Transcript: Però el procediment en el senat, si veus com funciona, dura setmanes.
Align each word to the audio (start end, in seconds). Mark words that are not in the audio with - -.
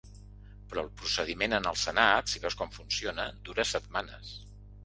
Però 0.71 0.83
el 0.83 0.89
procediment 1.01 1.53
en 1.59 1.69
el 1.71 1.77
senat, 1.83 2.33
si 2.33 2.43
veus 2.47 2.57
com 2.63 2.75
funciona, 2.81 3.29
dura 3.51 3.71
setmanes. 3.75 4.35